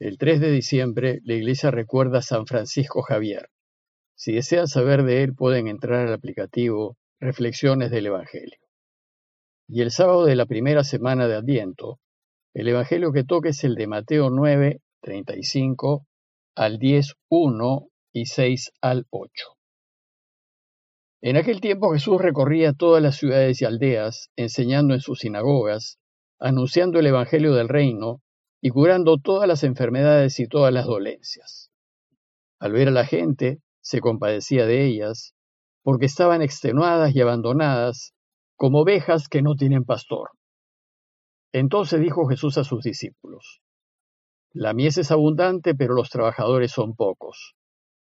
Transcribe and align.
El 0.00 0.16
3 0.16 0.40
de 0.40 0.50
diciembre, 0.50 1.20
la 1.24 1.34
iglesia 1.34 1.70
recuerda 1.70 2.20
a 2.20 2.22
San 2.22 2.46
Francisco 2.46 3.02
Javier. 3.02 3.50
Si 4.14 4.32
desean 4.32 4.66
saber 4.66 5.02
de 5.02 5.22
él, 5.22 5.34
pueden 5.34 5.68
entrar 5.68 6.06
al 6.06 6.14
aplicativo 6.14 6.96
Reflexiones 7.20 7.90
del 7.90 8.06
Evangelio. 8.06 8.58
Y 9.68 9.82
el 9.82 9.90
sábado 9.90 10.24
de 10.24 10.36
la 10.36 10.46
primera 10.46 10.84
semana 10.84 11.28
de 11.28 11.34
Adviento, 11.34 12.00
el 12.54 12.68
Evangelio 12.68 13.12
que 13.12 13.24
toca 13.24 13.50
es 13.50 13.62
el 13.62 13.74
de 13.74 13.88
Mateo 13.88 14.30
9, 14.30 14.80
35 15.02 16.06
al 16.56 16.78
10, 16.78 17.16
1 17.28 17.88
y 18.14 18.24
6 18.24 18.72
al 18.80 19.06
8. 19.10 19.30
En 21.20 21.36
aquel 21.36 21.60
tiempo 21.60 21.92
Jesús 21.92 22.18
recorría 22.22 22.72
todas 22.72 23.02
las 23.02 23.16
ciudades 23.16 23.60
y 23.60 23.66
aldeas, 23.66 24.30
enseñando 24.34 24.94
en 24.94 25.00
sus 25.00 25.18
sinagogas, 25.18 25.98
anunciando 26.38 26.98
el 26.98 27.06
Evangelio 27.06 27.52
del 27.52 27.68
reino 27.68 28.22
y 28.60 28.70
curando 28.70 29.18
todas 29.18 29.48
las 29.48 29.64
enfermedades 29.64 30.38
y 30.38 30.46
todas 30.46 30.72
las 30.72 30.86
dolencias. 30.86 31.70
Al 32.58 32.72
ver 32.72 32.88
a 32.88 32.92
la 32.92 33.06
gente, 33.06 33.62
se 33.80 34.00
compadecía 34.00 34.66
de 34.66 34.84
ellas, 34.84 35.34
porque 35.82 36.06
estaban 36.06 36.42
extenuadas 36.42 37.14
y 37.14 37.20
abandonadas, 37.22 38.12
como 38.56 38.80
ovejas 38.80 39.28
que 39.28 39.40
no 39.40 39.54
tienen 39.54 39.84
pastor. 39.84 40.32
Entonces 41.52 42.00
dijo 42.00 42.28
Jesús 42.28 42.58
a 42.58 42.64
sus 42.64 42.82
discípulos, 42.82 43.62
La 44.52 44.74
mies 44.74 44.98
es 44.98 45.10
abundante, 45.10 45.74
pero 45.74 45.94
los 45.94 46.10
trabajadores 46.10 46.70
son 46.70 46.94
pocos. 46.94 47.54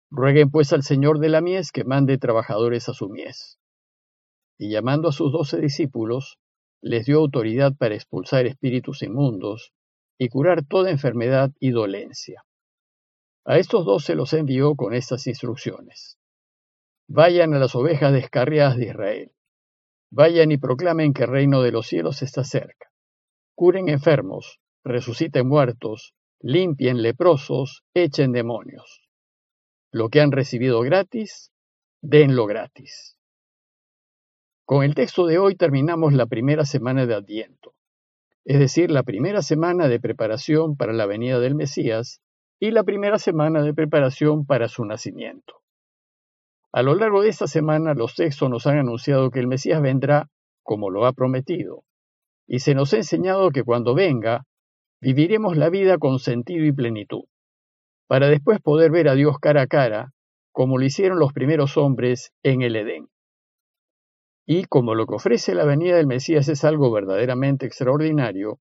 Rueguen 0.09 0.49
pues 0.49 0.73
al 0.73 0.81
Señor 0.81 1.19
de 1.19 1.29
la 1.29 1.41
mies 1.41 1.71
que 1.71 1.83
mande 1.83 2.17
trabajadores 2.17 2.89
a 2.89 2.93
su 2.93 3.07
mies. 3.09 3.59
Y 4.57 4.71
llamando 4.71 5.09
a 5.09 5.11
sus 5.11 5.31
doce 5.31 5.59
discípulos, 5.61 6.39
les 6.81 7.05
dio 7.05 7.19
autoridad 7.19 7.75
para 7.77 7.93
expulsar 7.93 8.47
espíritus 8.47 9.03
inmundos 9.03 9.73
y 10.19 10.27
curar 10.27 10.63
toda 10.65 10.91
enfermedad 10.91 11.51
y 11.59 11.71
dolencia. 11.71 12.43
A 13.45 13.57
estos 13.57 13.85
dos 13.85 14.03
se 14.03 14.15
los 14.15 14.33
envió 14.33 14.75
con 14.75 14.93
estas 14.93 15.25
instrucciones. 15.25 16.19
Vayan 17.07 17.53
a 17.53 17.59
las 17.59 17.73
ovejas 17.73 18.13
descarriadas 18.13 18.77
de 18.77 18.87
Israel. 18.87 19.31
Vayan 20.11 20.51
y 20.51 20.57
proclamen 20.57 21.13
que 21.13 21.23
el 21.23 21.29
reino 21.29 21.61
de 21.61 21.71
los 21.71 21.87
cielos 21.87 22.21
está 22.21 22.43
cerca. 22.43 22.91
Curen 23.55 23.87
enfermos, 23.87 24.59
resuciten 24.83 25.47
muertos, 25.47 26.13
limpien 26.41 27.01
leprosos, 27.01 27.83
echen 27.93 28.33
demonios. 28.33 29.09
Lo 29.91 30.09
que 30.09 30.19
han 30.19 30.31
recibido 30.31 30.81
gratis, 30.81 31.51
denlo 32.01 32.45
gratis. 32.45 33.17
Con 34.65 34.83
el 34.83 34.95
texto 34.95 35.25
de 35.25 35.39
hoy 35.39 35.55
terminamos 35.55 36.13
la 36.13 36.25
primera 36.27 36.65
semana 36.65 37.05
de 37.05 37.15
Adviento, 37.15 37.73
es 38.49 38.57
decir, 38.57 38.89
la 38.89 39.03
primera 39.03 39.43
semana 39.43 39.87
de 39.87 39.99
preparación 39.99 40.75
para 40.75 40.91
la 40.91 41.05
venida 41.05 41.39
del 41.39 41.53
Mesías 41.53 42.19
y 42.59 42.71
la 42.71 42.83
primera 42.83 43.19
semana 43.19 43.61
de 43.61 43.75
preparación 43.75 44.47
para 44.47 44.67
su 44.69 44.85
nacimiento. 44.85 45.61
A 46.73 46.81
lo 46.81 46.95
largo 46.95 47.21
de 47.21 47.29
esta 47.29 47.45
semana 47.45 47.93
los 47.93 48.15
textos 48.15 48.49
nos 48.49 48.65
han 48.65 48.79
anunciado 48.79 49.29
que 49.29 49.37
el 49.37 49.45
Mesías 49.45 49.83
vendrá 49.83 50.31
como 50.63 50.89
lo 50.89 51.05
ha 51.05 51.13
prometido, 51.13 51.83
y 52.47 52.57
se 52.57 52.73
nos 52.73 52.91
ha 52.93 52.97
enseñado 52.97 53.51
que 53.51 53.63
cuando 53.63 53.93
venga, 53.93 54.45
viviremos 54.99 55.55
la 55.55 55.69
vida 55.69 55.99
con 55.99 56.17
sentido 56.17 56.65
y 56.65 56.71
plenitud 56.71 57.25
para 58.07 58.29
después 58.29 58.59
poder 58.61 58.89
ver 58.89 59.09
a 59.09 59.13
Dios 59.13 59.37
cara 59.39 59.61
a 59.61 59.67
cara, 59.67 60.11
como 60.51 60.79
lo 60.79 60.85
hicieron 60.85 61.19
los 61.19 61.33
primeros 61.33 61.77
hombres 61.77 62.33
en 62.41 62.63
el 62.63 62.75
Edén. 62.75 63.09
Y 64.51 64.63
como 64.63 64.95
lo 64.95 65.05
que 65.05 65.13
ofrece 65.13 65.53
la 65.53 65.63
venida 65.63 65.97
del 65.97 66.07
Mesías 66.07 66.47
es 66.47 66.63
algo 66.63 66.91
verdaderamente 66.91 67.67
extraordinario, 67.67 68.59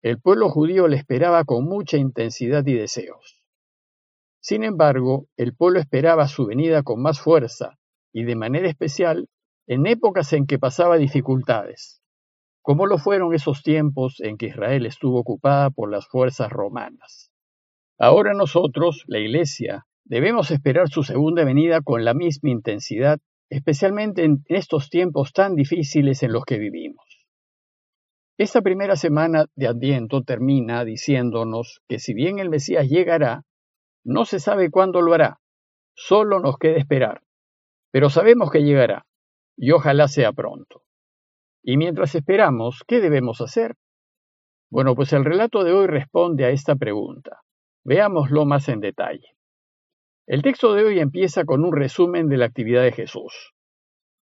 el 0.00 0.18
pueblo 0.22 0.48
judío 0.48 0.88
le 0.88 0.96
esperaba 0.96 1.44
con 1.44 1.66
mucha 1.66 1.98
intensidad 1.98 2.66
y 2.66 2.72
deseos. 2.72 3.44
Sin 4.40 4.64
embargo, 4.64 5.26
el 5.36 5.54
pueblo 5.54 5.80
esperaba 5.80 6.28
su 6.28 6.46
venida 6.46 6.82
con 6.82 7.02
más 7.02 7.20
fuerza 7.20 7.76
y 8.10 8.24
de 8.24 8.36
manera 8.36 8.70
especial 8.70 9.28
en 9.66 9.86
épocas 9.86 10.32
en 10.32 10.46
que 10.46 10.58
pasaba 10.58 10.96
dificultades, 10.96 12.00
como 12.62 12.86
lo 12.86 12.96
fueron 12.96 13.34
esos 13.34 13.62
tiempos 13.62 14.20
en 14.20 14.38
que 14.38 14.46
Israel 14.46 14.86
estuvo 14.86 15.20
ocupada 15.20 15.68
por 15.68 15.90
las 15.90 16.08
fuerzas 16.08 16.48
romanas. 16.48 17.30
Ahora 17.98 18.32
nosotros, 18.32 19.04
la 19.06 19.18
Iglesia, 19.18 19.84
debemos 20.06 20.50
esperar 20.50 20.88
su 20.88 21.02
segunda 21.02 21.44
venida 21.44 21.82
con 21.82 22.02
la 22.06 22.14
misma 22.14 22.48
intensidad, 22.48 23.20
especialmente 23.50 24.24
en 24.24 24.44
estos 24.46 24.90
tiempos 24.90 25.32
tan 25.32 25.54
difíciles 25.54 26.22
en 26.22 26.32
los 26.32 26.44
que 26.44 26.58
vivimos. 26.58 27.04
Esta 28.36 28.62
primera 28.62 28.94
semana 28.94 29.46
de 29.56 29.66
Adviento 29.66 30.22
termina 30.22 30.84
diciéndonos 30.84 31.80
que 31.88 31.98
si 31.98 32.14
bien 32.14 32.38
el 32.38 32.50
Mesías 32.50 32.88
llegará, 32.88 33.42
no 34.04 34.24
se 34.24 34.38
sabe 34.38 34.70
cuándo 34.70 35.02
lo 35.02 35.14
hará, 35.14 35.40
solo 35.94 36.38
nos 36.38 36.56
queda 36.56 36.76
esperar, 36.76 37.22
pero 37.90 38.10
sabemos 38.10 38.50
que 38.50 38.62
llegará, 38.62 39.06
y 39.56 39.72
ojalá 39.72 40.06
sea 40.06 40.32
pronto. 40.32 40.82
Y 41.62 41.76
mientras 41.76 42.14
esperamos, 42.14 42.84
¿qué 42.86 43.00
debemos 43.00 43.40
hacer? 43.40 43.74
Bueno, 44.70 44.94
pues 44.94 45.12
el 45.12 45.24
relato 45.24 45.64
de 45.64 45.72
hoy 45.72 45.86
responde 45.86 46.44
a 46.44 46.50
esta 46.50 46.76
pregunta. 46.76 47.40
Veámoslo 47.84 48.44
más 48.44 48.68
en 48.68 48.80
detalle. 48.80 49.37
El 50.30 50.42
texto 50.42 50.74
de 50.74 50.84
hoy 50.84 51.00
empieza 51.00 51.46
con 51.46 51.64
un 51.64 51.74
resumen 51.74 52.28
de 52.28 52.36
la 52.36 52.44
actividad 52.44 52.82
de 52.82 52.92
Jesús. 52.92 53.54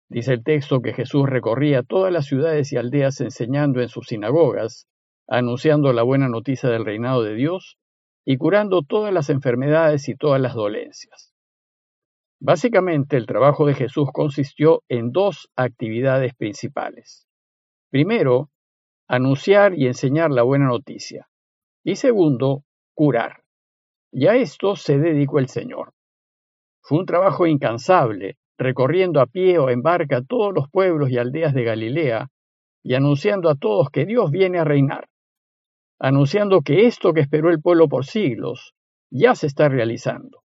Dice 0.08 0.34
el 0.34 0.44
texto 0.44 0.80
que 0.80 0.92
Jesús 0.92 1.28
recorría 1.28 1.82
todas 1.82 2.12
las 2.12 2.26
ciudades 2.26 2.72
y 2.72 2.76
aldeas 2.76 3.20
enseñando 3.20 3.80
en 3.80 3.88
sus 3.88 4.06
sinagogas, 4.06 4.86
anunciando 5.26 5.92
la 5.92 6.04
buena 6.04 6.28
noticia 6.28 6.70
del 6.70 6.84
reinado 6.84 7.24
de 7.24 7.34
Dios 7.34 7.78
y 8.24 8.36
curando 8.36 8.82
todas 8.82 9.12
las 9.12 9.28
enfermedades 9.28 10.08
y 10.08 10.14
todas 10.14 10.40
las 10.40 10.54
dolencias. 10.54 11.34
Básicamente 12.38 13.16
el 13.16 13.26
trabajo 13.26 13.66
de 13.66 13.74
Jesús 13.74 14.08
consistió 14.12 14.84
en 14.88 15.10
dos 15.10 15.50
actividades 15.56 16.32
principales. 16.36 17.26
Primero, 17.90 18.50
anunciar 19.08 19.76
y 19.76 19.88
enseñar 19.88 20.30
la 20.30 20.44
buena 20.44 20.66
noticia. 20.66 21.28
Y 21.82 21.96
segundo, 21.96 22.62
curar. 22.94 23.42
Y 24.10 24.26
a 24.26 24.36
esto 24.36 24.76
se 24.76 24.98
dedicó 24.98 25.38
el 25.38 25.48
Señor. 25.48 25.92
Fue 26.80 26.98
un 26.98 27.06
trabajo 27.06 27.46
incansable, 27.46 28.36
recorriendo 28.56 29.20
a 29.20 29.26
pie 29.26 29.58
o 29.58 29.70
en 29.70 29.82
barca 29.82 30.22
todos 30.22 30.52
los 30.54 30.68
pueblos 30.70 31.10
y 31.10 31.18
aldeas 31.18 31.54
de 31.54 31.64
Galilea 31.64 32.28
y 32.82 32.94
anunciando 32.94 33.50
a 33.50 33.54
todos 33.54 33.90
que 33.90 34.06
Dios 34.06 34.30
viene 34.30 34.58
a 34.58 34.64
reinar, 34.64 35.08
anunciando 35.98 36.62
que 36.62 36.86
esto 36.86 37.12
que 37.12 37.20
esperó 37.20 37.50
el 37.50 37.60
pueblo 37.60 37.88
por 37.88 38.06
siglos 38.06 38.74
ya 39.10 39.34
se 39.34 39.46
está 39.46 39.68
realizando, 39.68 40.42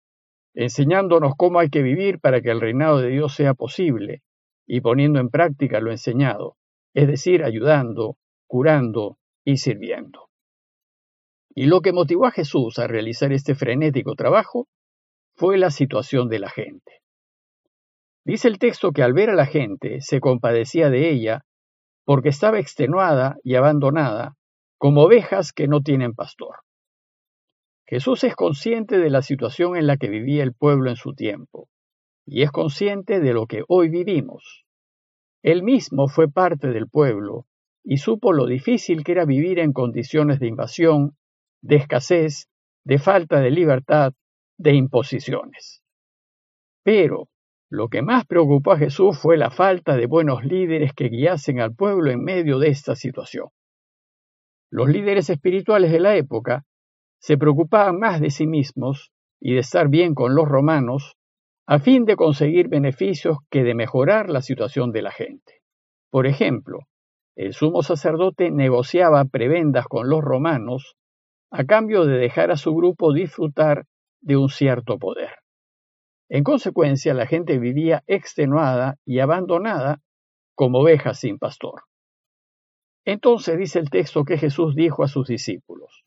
enseñándonos 0.55 1.35
cómo 1.37 1.59
hay 1.59 1.71
que 1.71 1.83
vivir 1.83 2.21
para 2.21 2.41
que 2.41 2.51
el 2.51 2.61
reinado 2.61 3.01
de 3.01 3.09
Dios 3.09 3.35
sea 3.35 3.55
posible 3.55 4.23
y 4.67 4.81
poniendo 4.81 5.21
en 5.21 5.31
práctica 5.31 5.81
lo 5.81 5.91
enseñado, 5.91 6.57
es 6.95 7.07
decir, 7.07 7.45
ayudando, 7.45 8.17
curando 8.47 9.19
y 9.45 9.59
sirviendo. 9.59 10.29
Y 11.59 11.67
lo 11.67 11.81
que 11.81 11.95
motivó 11.95 12.27
a 12.27 12.33
Jesús 12.33 12.79
a 12.79 12.87
realizar 12.87 13.33
este 13.33 13.55
frenético 13.55 14.15
trabajo 14.15 14.69
fue 15.37 15.57
la 15.57 15.71
situación 15.71 16.29
de 16.29 16.39
la 16.39 16.51
gente. 16.51 17.01
Dice 18.27 18.49
el 18.49 18.59
texto 18.59 18.93
que 18.93 19.03
al 19.03 19.15
ver 19.15 19.31
a 19.31 19.35
la 19.35 19.47
gente 19.47 20.03
se 20.03 20.21
compadecía 20.21 20.91
de 20.91 21.09
ella 21.09 21.47
porque 22.05 22.29
estaba 22.29 22.59
extenuada 22.59 23.39
y 23.43 23.55
abandonada 23.55 24.35
como 24.77 25.05
ovejas 25.05 25.55
que 25.55 25.67
no 25.67 25.81
tienen 25.81 26.13
pastor. 26.13 26.57
Jesús 27.87 28.25
es 28.25 28.35
consciente 28.35 28.99
de 28.99 29.09
la 29.09 29.23
situación 29.23 29.77
en 29.77 29.87
la 29.87 29.97
que 29.97 30.11
vivía 30.11 30.43
el 30.43 30.53
pueblo 30.53 30.91
en 30.91 30.97
su 30.97 31.15
tiempo 31.15 31.71
y 32.27 32.43
es 32.43 32.51
consciente 32.51 33.19
de 33.19 33.33
lo 33.33 33.47
que 33.47 33.63
hoy 33.67 33.89
vivimos. 33.89 34.67
Él 35.43 35.63
mismo 35.63 36.09
fue 36.09 36.31
parte 36.31 36.69
del 36.69 36.87
pueblo 36.87 37.47
y 37.83 37.97
supo 37.97 38.35
lo 38.35 38.45
difícil 38.45 39.05
que 39.05 39.13
era 39.13 39.25
vivir 39.25 39.59
en 39.59 39.73
condiciones 39.73 40.39
de 40.39 40.49
invasión 40.49 41.17
de 41.67 41.77
escasez, 41.77 42.49
de 42.85 42.99
falta 42.99 43.41
de 43.41 43.51
libertad, 43.51 44.13
de 44.57 44.75
imposiciones. 44.75 45.83
Pero 46.85 47.29
lo 47.69 47.89
que 47.89 48.03
más 48.03 48.25
preocupó 48.25 48.73
a 48.73 48.79
Jesús 48.79 49.19
fue 49.19 49.37
la 49.37 49.51
falta 49.51 49.97
de 49.97 50.07
buenos 50.07 50.45
líderes 50.45 50.93
que 50.93 51.09
guiasen 51.09 51.61
al 51.61 51.75
pueblo 51.75 52.13
en 52.13 52.23
medio 52.23 52.61
de 52.61 52.69
esta 52.69 52.95
situación. 52.95 53.49
Los 54.71 54.89
líderes 54.89 55.29
espirituales 55.29 55.91
de 55.91 55.99
la 55.99 56.15
época 56.15 56.65
se 57.19 57.37
preocupaban 57.37 57.99
más 57.99 58.21
de 58.21 58.31
sí 58.31 58.47
mismos 58.47 59.11
y 59.41 59.55
de 59.55 59.61
estar 59.61 59.89
bien 59.89 60.15
con 60.15 60.37
los 60.37 60.47
romanos 60.47 61.17
a 61.67 61.81
fin 61.81 62.05
de 62.05 62.15
conseguir 62.15 62.69
beneficios 62.69 63.39
que 63.51 63.65
de 63.65 63.75
mejorar 63.75 64.31
la 64.31 64.41
situación 64.41 64.93
de 64.93 65.03
la 65.03 65.11
gente. 65.11 65.63
Por 66.11 66.29
ejemplo, 66.29 66.87
el 67.35 67.53
sumo 67.53 67.83
sacerdote 67.83 68.53
negociaba 68.53 69.25
prebendas 69.25 69.87
con 69.89 70.09
los 70.09 70.23
romanos 70.23 70.95
a 71.51 71.65
cambio 71.65 72.05
de 72.05 72.19
dejar 72.19 72.51
a 72.51 72.57
su 72.57 72.75
grupo 72.75 73.13
disfrutar 73.13 73.87
de 74.21 74.37
un 74.37 74.49
cierto 74.49 74.99
poder. 74.99 75.31
En 76.29 76.43
consecuencia, 76.43 77.15
la 77.15 77.27
gente 77.27 77.59
vivía 77.59 78.03
extenuada 78.07 78.99
y 79.05 79.21
abandonada 79.21 80.01
como 80.55 80.81
ovejas 80.81 81.21
sin 81.21 81.39
pastor. 81.39 81.83
Entonces 83.05 83.57
dice 83.59 83.79
el 83.79 83.91
texto 83.91 84.25
que 84.25 84.37
Jesús 84.37 84.75
dijo 84.75 85.05
a 85.05 85.09
sus 85.09 85.29
discípulos, 85.29 86.05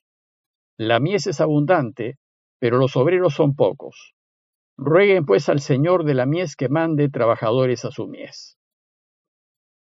La 0.77 0.99
mies 0.99 1.27
es 1.27 1.39
abundante, 1.39 2.17
pero 2.59 2.77
los 2.77 2.97
obreros 2.97 3.33
son 3.33 3.55
pocos. 3.55 4.15
Rueguen 4.77 5.25
pues 5.25 5.47
al 5.47 5.61
Señor 5.61 6.03
de 6.03 6.13
la 6.13 6.25
mies 6.25 6.57
que 6.57 6.67
mande 6.67 7.09
trabajadores 7.09 7.85
a 7.85 7.91
su 7.91 8.07
mies. 8.07 8.57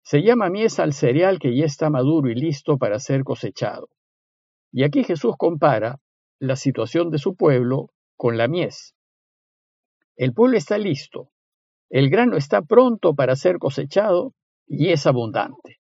Se 0.04 0.22
llama 0.22 0.50
mies 0.50 0.80
al 0.80 0.94
cereal 0.94 1.40
que 1.40 1.56
ya 1.56 1.66
está 1.66 1.90
maduro 1.90 2.30
y 2.30 2.36
listo 2.36 2.78
para 2.78 3.00
ser 3.00 3.24
cosechado. 3.24 3.90
Y 4.72 4.84
aquí 4.84 5.04
Jesús 5.04 5.36
compara 5.38 6.00
la 6.40 6.56
situación 6.56 7.10
de 7.10 7.18
su 7.18 7.36
pueblo 7.36 7.92
con 8.16 8.38
la 8.38 8.48
mies. 8.48 8.96
El 10.16 10.34
pueblo 10.34 10.58
está 10.58 10.78
listo, 10.78 11.32
el 11.90 12.10
grano 12.10 12.36
está 12.36 12.62
pronto 12.62 13.16
para 13.16 13.36
ser 13.36 13.60
cosechado 13.60 14.34
y 14.68 14.90
es 14.90 15.08
abundante. 15.08 15.80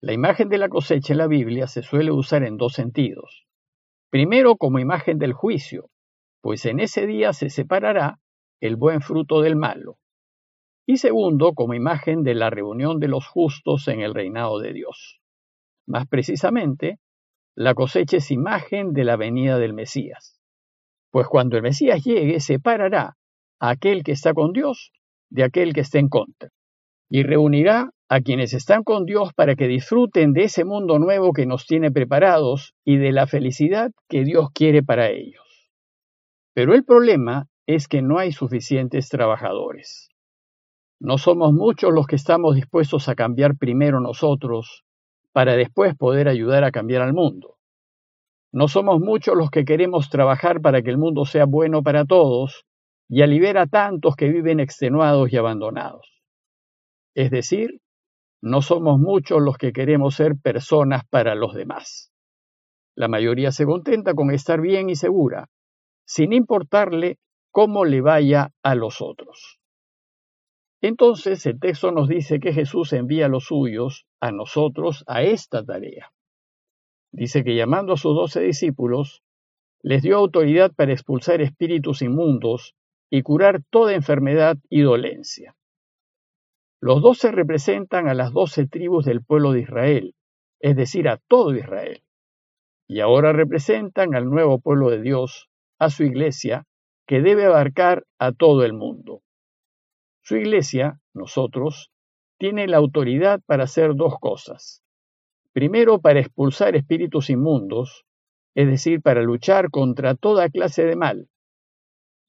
La 0.00 0.12
imagen 0.12 0.50
de 0.50 0.58
la 0.58 0.68
cosecha 0.68 1.14
en 1.14 1.18
la 1.18 1.26
Biblia 1.26 1.66
se 1.66 1.82
suele 1.82 2.12
usar 2.12 2.42
en 2.42 2.58
dos 2.58 2.74
sentidos. 2.74 3.46
Primero 4.10 4.56
como 4.56 4.78
imagen 4.78 5.18
del 5.18 5.32
juicio, 5.32 5.88
pues 6.42 6.66
en 6.66 6.80
ese 6.80 7.06
día 7.06 7.32
se 7.32 7.48
separará 7.48 8.20
el 8.60 8.76
buen 8.76 9.00
fruto 9.00 9.40
del 9.40 9.56
malo. 9.56 9.96
Y 10.86 10.98
segundo 10.98 11.54
como 11.54 11.72
imagen 11.72 12.22
de 12.22 12.34
la 12.34 12.50
reunión 12.50 13.00
de 13.00 13.08
los 13.08 13.26
justos 13.26 13.88
en 13.88 14.02
el 14.02 14.12
reinado 14.12 14.58
de 14.58 14.74
Dios. 14.74 15.22
Más 15.86 16.06
precisamente, 16.06 16.98
la 17.56 17.74
cosecha 17.74 18.16
es 18.16 18.30
imagen 18.30 18.92
de 18.92 19.04
la 19.04 19.16
venida 19.16 19.58
del 19.58 19.74
Mesías. 19.74 20.40
Pues 21.10 21.28
cuando 21.28 21.56
el 21.56 21.62
Mesías 21.62 22.02
llegue, 22.04 22.40
separará 22.40 23.16
a 23.60 23.70
aquel 23.70 24.02
que 24.02 24.12
está 24.12 24.34
con 24.34 24.52
Dios 24.52 24.90
de 25.30 25.44
aquel 25.44 25.72
que 25.72 25.80
está 25.80 25.98
en 25.98 26.08
contra. 26.08 26.50
Y 27.08 27.22
reunirá 27.22 27.90
a 28.08 28.20
quienes 28.20 28.54
están 28.54 28.82
con 28.82 29.04
Dios 29.04 29.32
para 29.34 29.54
que 29.56 29.68
disfruten 29.68 30.32
de 30.32 30.44
ese 30.44 30.64
mundo 30.64 30.98
nuevo 30.98 31.32
que 31.32 31.46
nos 31.46 31.66
tiene 31.66 31.90
preparados 31.90 32.74
y 32.84 32.96
de 32.96 33.12
la 33.12 33.26
felicidad 33.26 33.90
que 34.08 34.24
Dios 34.24 34.48
quiere 34.52 34.82
para 34.82 35.10
ellos. 35.10 35.70
Pero 36.54 36.74
el 36.74 36.84
problema 36.84 37.46
es 37.66 37.88
que 37.88 38.02
no 38.02 38.18
hay 38.18 38.32
suficientes 38.32 39.08
trabajadores. 39.08 40.08
No 41.00 41.18
somos 41.18 41.52
muchos 41.52 41.92
los 41.92 42.06
que 42.06 42.16
estamos 42.16 42.54
dispuestos 42.54 43.08
a 43.08 43.14
cambiar 43.14 43.56
primero 43.56 44.00
nosotros 44.00 44.84
para 45.34 45.56
después 45.56 45.96
poder 45.96 46.28
ayudar 46.28 46.62
a 46.62 46.70
cambiar 46.70 47.02
al 47.02 47.12
mundo. 47.12 47.56
No 48.52 48.68
somos 48.68 49.00
muchos 49.00 49.36
los 49.36 49.50
que 49.50 49.64
queremos 49.64 50.08
trabajar 50.08 50.60
para 50.60 50.80
que 50.80 50.90
el 50.90 50.96
mundo 50.96 51.24
sea 51.24 51.44
bueno 51.44 51.82
para 51.82 52.04
todos 52.04 52.64
y 53.08 53.20
aliviar 53.20 53.58
a 53.58 53.66
tantos 53.66 54.14
que 54.14 54.28
viven 54.28 54.60
extenuados 54.60 55.32
y 55.32 55.36
abandonados. 55.36 56.22
Es 57.16 57.32
decir, 57.32 57.80
no 58.40 58.62
somos 58.62 59.00
muchos 59.00 59.42
los 59.42 59.56
que 59.58 59.72
queremos 59.72 60.14
ser 60.14 60.36
personas 60.40 61.02
para 61.10 61.34
los 61.34 61.52
demás. 61.52 62.12
La 62.94 63.08
mayoría 63.08 63.50
se 63.50 63.66
contenta 63.66 64.14
con 64.14 64.30
estar 64.30 64.60
bien 64.60 64.88
y 64.88 64.94
segura, 64.94 65.48
sin 66.06 66.32
importarle 66.32 67.18
cómo 67.50 67.84
le 67.84 68.00
vaya 68.02 68.50
a 68.62 68.76
los 68.76 69.02
otros. 69.02 69.58
Entonces 70.80 71.44
el 71.46 71.58
texto 71.58 71.90
nos 71.90 72.08
dice 72.08 72.38
que 72.38 72.52
Jesús 72.52 72.92
envía 72.92 73.26
a 73.26 73.28
los 73.28 73.46
suyos, 73.46 74.06
a 74.24 74.32
nosotros, 74.32 75.04
a 75.06 75.22
esta 75.22 75.62
tarea. 75.62 76.10
Dice 77.12 77.44
que 77.44 77.54
llamando 77.54 77.92
a 77.92 77.98
sus 77.98 78.16
doce 78.16 78.40
discípulos, 78.40 79.22
les 79.82 80.02
dio 80.02 80.16
autoridad 80.16 80.72
para 80.72 80.94
expulsar 80.94 81.42
espíritus 81.42 82.00
inmundos 82.00 82.74
y 83.10 83.20
curar 83.20 83.60
toda 83.68 83.92
enfermedad 83.92 84.56
y 84.70 84.80
dolencia. 84.80 85.54
Los 86.80 87.02
doce 87.02 87.32
representan 87.32 88.08
a 88.08 88.14
las 88.14 88.32
doce 88.32 88.66
tribus 88.66 89.04
del 89.04 89.22
pueblo 89.22 89.52
de 89.52 89.60
Israel, 89.60 90.14
es 90.58 90.74
decir, 90.74 91.06
a 91.06 91.18
todo 91.28 91.54
Israel. 91.54 92.02
Y 92.88 93.00
ahora 93.00 93.34
representan 93.34 94.14
al 94.14 94.30
nuevo 94.30 94.58
pueblo 94.58 94.88
de 94.88 95.02
Dios, 95.02 95.50
a 95.78 95.90
su 95.90 96.02
iglesia, 96.02 96.64
que 97.06 97.20
debe 97.20 97.44
abarcar 97.44 98.06
a 98.18 98.32
todo 98.32 98.64
el 98.64 98.72
mundo. 98.72 99.20
Su 100.22 100.36
iglesia, 100.36 100.98
nosotros, 101.12 101.90
tiene 102.44 102.68
la 102.68 102.76
autoridad 102.76 103.40
para 103.46 103.64
hacer 103.64 103.94
dos 103.94 104.18
cosas. 104.20 104.82
Primero, 105.54 106.02
para 106.02 106.20
expulsar 106.20 106.76
espíritus 106.76 107.30
inmundos, 107.30 108.04
es 108.54 108.68
decir, 108.68 109.00
para 109.00 109.22
luchar 109.22 109.70
contra 109.70 110.14
toda 110.14 110.50
clase 110.50 110.84
de 110.84 110.94
mal. 110.94 111.30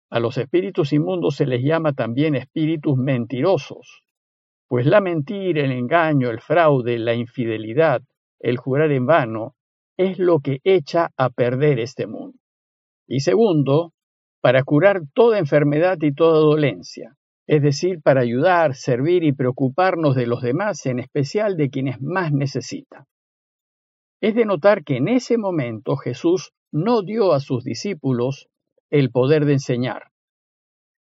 A 0.10 0.22
los 0.22 0.38
espíritus 0.38 0.94
inmundos 0.94 1.36
se 1.36 1.46
les 1.46 1.62
llama 1.62 1.92
también 1.92 2.36
espíritus 2.36 2.96
mentirosos, 2.96 4.04
pues 4.70 4.86
la 4.86 5.02
mentira, 5.02 5.66
el 5.66 5.74
engaño, 5.74 6.30
el 6.30 6.40
fraude, 6.40 6.98
la 6.98 7.14
infidelidad, 7.14 8.02
el 8.40 8.56
jurar 8.56 8.94
en 8.94 9.06
vano, 9.06 9.58
es 9.98 10.18
lo 10.18 10.40
que 10.40 10.62
echa 10.64 11.10
a 11.18 11.30
perder 11.30 11.78
este 11.78 12.08
mundo. 12.08 12.40
Y 13.06 13.20
segundo, 13.20 13.92
para 14.40 14.64
curar 14.64 15.02
toda 15.14 15.40
enfermedad 15.40 15.98
y 16.00 16.14
toda 16.14 16.40
dolencia, 16.40 17.18
es 17.48 17.62
decir, 17.62 18.02
para 18.02 18.22
ayudar, 18.22 18.76
servir 18.76 19.24
y 19.24 19.32
preocuparnos 19.32 20.16
de 20.16 20.26
los 20.26 20.42
demás, 20.42 20.86
en 20.86 21.00
especial 21.00 21.58
de 21.58 21.70
quienes 21.70 22.02
más 22.02 22.32
necesitan. 22.32 23.06
Es 24.22 24.34
de 24.34 24.46
notar 24.46 24.84
que 24.84 24.98
en 24.98 25.08
ese 25.08 25.38
momento 25.38 25.96
Jesús 25.96 26.54
no 26.72 27.04
dio 27.04 27.34
a 27.34 27.40
sus 27.40 27.64
discípulos 27.64 28.48
el 28.90 29.12
poder 29.12 29.46
de 29.46 29.54
enseñar. 29.54 30.12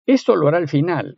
Esto 0.05 0.35
lo 0.35 0.47
hará 0.47 0.57
al 0.57 0.67
final, 0.67 1.17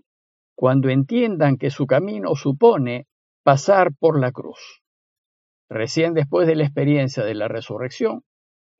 cuando 0.55 0.89
entiendan 0.89 1.57
que 1.57 1.71
su 1.71 1.85
camino 1.87 2.35
supone 2.35 3.07
pasar 3.43 3.93
por 3.93 4.19
la 4.19 4.31
cruz. 4.31 4.81
Recién 5.69 6.13
después 6.13 6.47
de 6.47 6.55
la 6.55 6.63
experiencia 6.63 7.23
de 7.23 7.35
la 7.35 7.49
resurrección, 7.49 8.23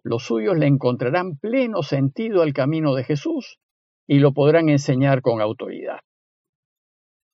los 0.03 0.23
suyos 0.23 0.57
le 0.57 0.67
encontrarán 0.67 1.37
pleno 1.37 1.83
sentido 1.83 2.41
al 2.41 2.53
camino 2.53 2.95
de 2.95 3.03
Jesús 3.03 3.59
y 4.07 4.19
lo 4.19 4.31
podrán 4.31 4.69
enseñar 4.69 5.21
con 5.21 5.41
autoridad. 5.41 5.99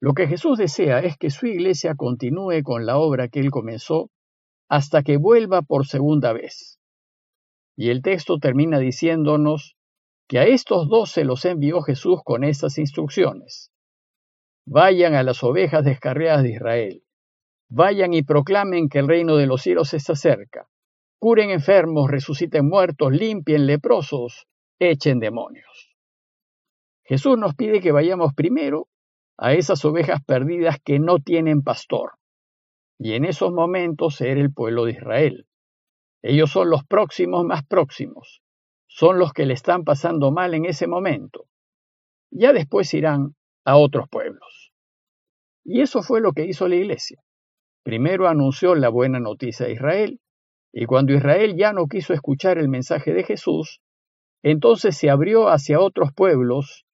Lo 0.01 0.13
que 0.13 0.27
Jesús 0.27 0.57
desea 0.57 0.99
es 0.99 1.17
que 1.17 1.29
su 1.29 1.47
iglesia 1.47 1.95
continúe 1.95 2.63
con 2.63 2.85
la 2.85 2.97
obra 2.97 3.27
que 3.27 3.39
él 3.39 3.51
comenzó 3.51 4.09
hasta 4.69 5.03
que 5.03 5.17
vuelva 5.17 5.61
por 5.61 5.87
segunda 5.87 6.31
vez. 6.31 6.79
Y 7.75 7.89
el 7.89 8.01
texto 8.01 8.39
termina 8.39 8.79
diciéndonos 8.79 9.75
que 10.27 10.39
a 10.39 10.45
estos 10.45 10.87
dos 10.87 11.11
se 11.11 11.25
los 11.25 11.43
envió 11.45 11.81
Jesús 11.81 12.21
con 12.23 12.43
estas 12.43 12.77
instrucciones. 12.77 13.71
Vayan 14.65 15.15
a 15.15 15.23
las 15.23 15.43
ovejas 15.43 15.83
descarriadas 15.83 16.43
de 16.43 16.51
Israel. 16.51 17.03
Vayan 17.69 18.13
y 18.13 18.21
proclamen 18.21 18.89
que 18.89 18.99
el 18.99 19.07
reino 19.07 19.35
de 19.35 19.47
los 19.47 19.63
cielos 19.63 19.93
está 19.93 20.15
cerca. 20.15 20.69
Curen 21.19 21.49
enfermos, 21.49 22.09
resuciten 22.09 22.69
muertos, 22.69 23.11
limpien 23.11 23.65
leprosos, 23.65 24.47
echen 24.79 25.19
demonios. 25.19 25.95
Jesús 27.03 27.37
nos 27.37 27.55
pide 27.55 27.81
que 27.81 27.91
vayamos 27.91 28.33
primero 28.33 28.87
a 29.41 29.53
esas 29.53 29.85
ovejas 29.85 30.21
perdidas 30.25 30.79
que 30.83 30.99
no 30.99 31.19
tienen 31.19 31.61
pastor. 31.61 32.11
Y 32.99 33.13
en 33.13 33.23
esos 33.23 33.53
momentos 33.53 34.19
era 34.19 34.41
el 34.41 34.51
pueblo 34.51 34.83
de 34.83 34.91
Israel. 34.91 35.47
Ellos 36.21 36.51
son 36.51 36.69
los 36.69 36.83
próximos 36.83 37.45
más 37.45 37.65
próximos. 37.65 38.41
Son 38.87 39.17
los 39.17 39.31
que 39.31 39.45
le 39.45 39.53
están 39.53 39.85
pasando 39.85 40.31
mal 40.31 40.53
en 40.53 40.65
ese 40.65 40.87
momento. 40.87 41.45
Ya 42.29 42.51
después 42.51 42.93
irán 42.93 43.35
a 43.63 43.77
otros 43.77 44.09
pueblos. 44.09 44.73
Y 45.63 45.81
eso 45.81 46.03
fue 46.03 46.19
lo 46.19 46.33
que 46.33 46.45
hizo 46.45 46.67
la 46.67 46.75
iglesia. 46.75 47.23
Primero 47.83 48.27
anunció 48.27 48.75
la 48.75 48.89
buena 48.89 49.21
noticia 49.21 49.67
a 49.67 49.69
Israel, 49.69 50.19
y 50.73 50.85
cuando 50.85 51.13
Israel 51.13 51.55
ya 51.55 51.71
no 51.71 51.87
quiso 51.87 52.13
escuchar 52.13 52.57
el 52.57 52.67
mensaje 52.67 53.13
de 53.13 53.23
Jesús, 53.23 53.79
entonces 54.43 54.97
se 54.97 55.09
abrió 55.09 55.47
hacia 55.47 55.79
otros 55.79 56.11
pueblos, 56.13 56.85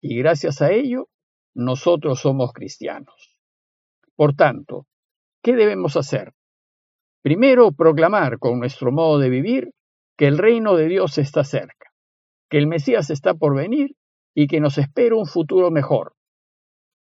y 0.00 0.16
gracias 0.18 0.62
a 0.62 0.70
ello 0.70 1.08
nosotros 1.58 2.20
somos 2.20 2.52
cristianos. 2.52 3.36
Por 4.14 4.34
tanto, 4.34 4.86
¿qué 5.42 5.56
debemos 5.56 5.96
hacer? 5.96 6.32
Primero, 7.20 7.72
proclamar 7.72 8.38
con 8.38 8.60
nuestro 8.60 8.92
modo 8.92 9.18
de 9.18 9.28
vivir 9.28 9.72
que 10.16 10.28
el 10.28 10.38
reino 10.38 10.76
de 10.76 10.86
Dios 10.86 11.18
está 11.18 11.42
cerca, 11.42 11.90
que 12.48 12.58
el 12.58 12.68
Mesías 12.68 13.10
está 13.10 13.34
por 13.34 13.56
venir 13.56 13.96
y 14.34 14.46
que 14.46 14.60
nos 14.60 14.78
espera 14.78 15.16
un 15.16 15.26
futuro 15.26 15.72
mejor. 15.72 16.14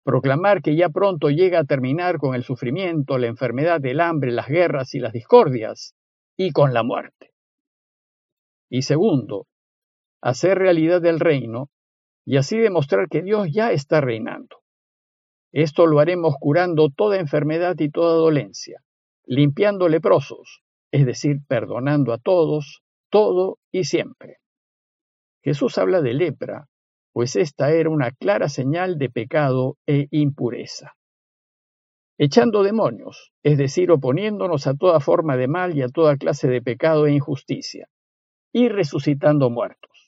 Proclamar 0.03 0.63
que 0.63 0.75
ya 0.75 0.89
pronto 0.89 1.29
llega 1.29 1.59
a 1.59 1.65
terminar 1.65 2.17
con 2.17 2.33
el 2.33 2.43
sufrimiento, 2.43 3.19
la 3.19 3.27
enfermedad, 3.27 3.85
el 3.85 3.99
hambre, 3.99 4.31
las 4.31 4.47
guerras 4.47 4.95
y 4.95 4.99
las 4.99 5.13
discordias, 5.13 5.93
y 6.35 6.51
con 6.51 6.73
la 6.73 6.81
muerte. 6.81 7.31
Y 8.71 8.81
segundo, 8.81 9.45
hacer 10.19 10.57
realidad 10.57 10.99
del 10.99 11.19
reino 11.19 11.69
y 12.27 12.35
así 12.35 12.57
demostrar 12.57 13.07
que 13.07 13.21
Dios 13.21 13.47
ya 13.53 13.71
está 13.71 14.01
reinando. 14.01 14.57
Esto 15.53 15.87
lo 15.87 16.01
haremos 16.01 16.35
curando 16.37 16.89
toda 16.89 17.19
enfermedad 17.19 17.75
y 17.79 17.89
toda 17.89 18.15
dolencia, 18.15 18.83
limpiando 19.25 19.87
leprosos, 19.87 20.61
es 20.91 21.05
decir, 21.05 21.37
perdonando 21.47 22.11
a 22.11 22.17
todos, 22.17 22.83
todo 23.09 23.59
y 23.71 23.85
siempre. 23.85 24.39
Jesús 25.41 25.77
habla 25.77 26.01
de 26.01 26.15
lepra, 26.15 26.67
pues 27.13 27.37
esta 27.37 27.71
era 27.71 27.89
una 27.89 28.11
clara 28.11 28.49
señal 28.49 28.97
de 28.97 29.09
pecado 29.09 29.77
e 29.87 30.07
impureza. 30.11 30.97
Echando 32.17 32.61
demonios, 32.61 33.31
es 33.41 33.57
decir, 33.57 33.89
oponiéndonos 33.89 34.67
a 34.67 34.73
toda 34.73 34.99
forma 34.99 35.37
de 35.37 35.47
mal 35.47 35.77
y 35.77 35.81
a 35.81 35.87
toda 35.87 36.17
clase 36.17 36.49
de 36.49 36.61
pecado 36.61 37.07
e 37.07 37.13
injusticia, 37.13 37.87
y 38.51 38.67
resucitando 38.67 39.49
muertos, 39.49 40.06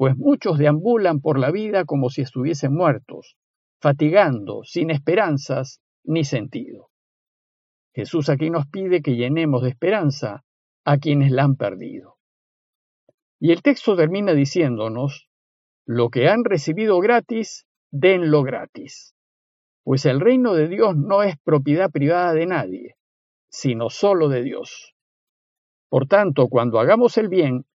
pues 0.00 0.16
muchos 0.16 0.56
deambulan 0.56 1.20
por 1.20 1.38
la 1.38 1.50
vida 1.50 1.84
como 1.84 2.08
si 2.08 2.22
estuviesen 2.22 2.72
muertos, 2.72 3.36
fatigando, 3.82 4.62
sin 4.64 4.90
esperanzas 4.90 5.82
ni 6.04 6.24
sentido. 6.24 6.88
Jesús 7.94 8.30
aquí 8.30 8.48
nos 8.48 8.66
pide 8.66 9.02
que 9.02 9.16
llenemos 9.16 9.62
de 9.62 9.68
esperanza 9.68 10.42
a 10.86 10.96
quienes 10.96 11.32
la 11.32 11.42
han 11.42 11.56
perdido. 11.56 12.16
Y 13.38 13.52
el 13.52 13.60
texto 13.60 13.94
termina 13.94 14.32
diciéndonos, 14.32 15.28
lo 15.84 16.08
que 16.08 16.30
han 16.30 16.44
recibido 16.44 16.98
gratis, 17.00 17.66
denlo 17.90 18.42
gratis, 18.42 19.14
pues 19.84 20.06
el 20.06 20.20
reino 20.20 20.54
de 20.54 20.68
Dios 20.68 20.96
no 20.96 21.22
es 21.22 21.36
propiedad 21.44 21.90
privada 21.90 22.32
de 22.32 22.46
nadie, 22.46 22.94
sino 23.50 23.90
solo 23.90 24.30
de 24.30 24.44
Dios. 24.44 24.94
Por 25.90 26.06
tanto, 26.06 26.48
cuando 26.48 26.80
hagamos 26.80 27.18
el 27.18 27.28
bien, 27.28 27.66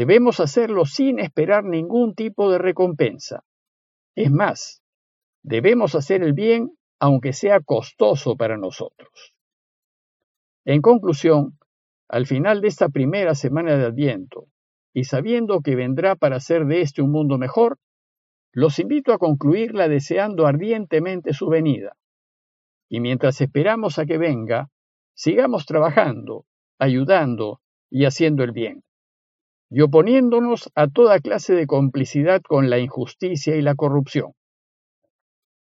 debemos 0.00 0.40
hacerlo 0.40 0.86
sin 0.86 1.18
esperar 1.18 1.62
ningún 1.62 2.14
tipo 2.14 2.50
de 2.50 2.56
recompensa. 2.56 3.44
Es 4.16 4.30
más, 4.30 4.82
debemos 5.42 5.94
hacer 5.94 6.22
el 6.22 6.32
bien 6.32 6.70
aunque 6.98 7.34
sea 7.34 7.60
costoso 7.60 8.34
para 8.34 8.56
nosotros. 8.56 9.34
En 10.64 10.80
conclusión, 10.80 11.58
al 12.08 12.26
final 12.26 12.62
de 12.62 12.68
esta 12.68 12.88
primera 12.88 13.34
semana 13.34 13.76
de 13.76 13.84
Adviento, 13.84 14.46
y 14.94 15.04
sabiendo 15.04 15.60
que 15.60 15.76
vendrá 15.76 16.16
para 16.16 16.36
hacer 16.36 16.64
de 16.64 16.80
este 16.80 17.02
un 17.02 17.12
mundo 17.12 17.36
mejor, 17.36 17.76
los 18.52 18.78
invito 18.78 19.12
a 19.12 19.18
concluirla 19.18 19.86
deseando 19.86 20.46
ardientemente 20.46 21.34
su 21.34 21.48
venida. 21.48 21.94
Y 22.88 23.00
mientras 23.00 23.38
esperamos 23.42 23.98
a 23.98 24.06
que 24.06 24.16
venga, 24.16 24.70
sigamos 25.12 25.66
trabajando, 25.66 26.46
ayudando 26.78 27.60
y 27.90 28.06
haciendo 28.06 28.44
el 28.44 28.52
bien, 28.52 28.82
y 29.70 29.80
oponiéndonos 29.82 30.70
a 30.74 30.88
toda 30.88 31.20
clase 31.20 31.54
de 31.54 31.66
complicidad 31.66 32.42
con 32.42 32.68
la 32.68 32.78
injusticia 32.78 33.56
y 33.56 33.62
la 33.62 33.74
corrupción. 33.76 34.32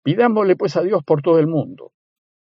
Pidámosle 0.03 0.55
pues 0.55 0.75
a 0.75 0.81
Dios 0.81 1.03
por 1.03 1.21
todo 1.21 1.39
el 1.39 1.47
mundo, 1.47 1.93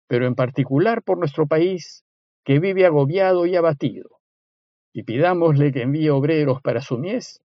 pero 0.07 0.27
en 0.27 0.35
particular 0.35 1.03
por 1.03 1.19
nuestro 1.19 1.47
país, 1.47 2.05
que 2.45 2.59
vive 2.59 2.87
agobiado 2.87 3.47
y 3.47 3.57
abatido 3.57 4.21
y 4.93 5.05
pidámosle 5.05 5.73
que 5.73 5.83
envíe 5.83 6.09
obreros 6.09 6.61
para 6.63 6.81
su 6.81 6.99
mies 6.99 7.41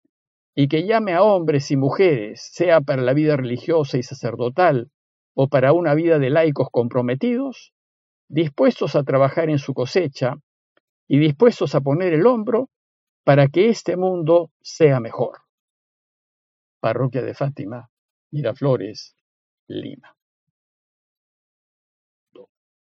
y 0.54 0.68
que 0.68 0.86
llame 0.86 1.14
a 1.14 1.22
hombres 1.22 1.70
y 1.70 1.76
mujeres, 1.76 2.48
sea 2.52 2.80
para 2.80 3.02
la 3.02 3.12
vida 3.12 3.36
religiosa 3.36 3.98
y 3.98 4.02
sacerdotal 4.02 4.90
o 5.34 5.48
para 5.48 5.72
una 5.72 5.94
vida 5.94 6.18
de 6.18 6.30
laicos 6.30 6.68
comprometidos, 6.70 7.72
dispuestos 8.28 8.94
a 8.94 9.02
trabajar 9.02 9.50
en 9.50 9.58
su 9.58 9.74
cosecha 9.74 10.36
y 11.08 11.18
dispuestos 11.18 11.74
a 11.74 11.80
poner 11.80 12.14
el 12.14 12.26
hombro 12.26 12.70
para 13.24 13.48
que 13.48 13.70
este 13.70 13.96
mundo 13.96 14.50
sea 14.60 15.00
mejor. 15.00 15.40
Parroquia 16.80 17.22
de 17.22 17.34
Fátima, 17.34 17.90
Miraflores, 18.30 19.16
Lima. 19.66 20.16